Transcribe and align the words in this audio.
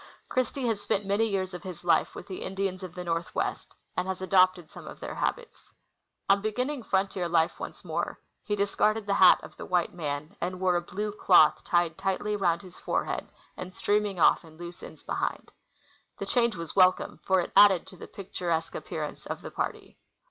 Christie 0.29 0.65
has 0.65 0.81
spent 0.81 1.05
many 1.05 1.25
years 1.27 1.53
of 1.53 1.61
his 1.61 1.83
life 1.83 2.15
with 2.15 2.25
the 2.25 2.41
Indians 2.41 2.81
of 2.81 2.95
the 2.95 3.03
Northwest, 3.03 3.75
and 3.95 4.07
has 4.07 4.19
adopted 4.19 4.67
some 4.67 4.87
of 4.87 4.99
their 4.99 5.13
habits. 5.13 5.71
On 6.27 6.41
beginning 6.41 6.81
frontier 6.81 7.29
life 7.29 7.59
once 7.59 7.85
more, 7.85 8.19
he 8.43 8.55
discarded 8.55 9.05
the 9.05 9.13
hat 9.13 9.39
of 9.43 9.55
the 9.57 9.65
white 9.67 9.93
man, 9.93 10.35
and 10.41 10.59
wore 10.59 10.75
a 10.75 10.81
blue 10.81 11.11
cloth 11.11 11.63
tied 11.63 11.99
tightly 11.99 12.33
around 12.35 12.63
his 12.63 12.79
forehead 12.79 13.31
and 13.55 13.75
streaming 13.75 14.19
off 14.19 14.43
in 14.43 14.57
loose 14.57 14.81
ends 14.81 15.03
behind. 15.03 15.51
The 16.17 16.25
ch'ange 16.25 16.55
was 16.55 16.75
welcome, 16.75 17.19
for 17.23 17.39
it 17.39 17.51
added 17.55 17.85
to 17.85 17.95
the 17.95 18.07
picturesque 18.07 18.73
appearance 18.73 19.27
of 19.27 19.43
the 19.43 19.51
party. 19.51 19.99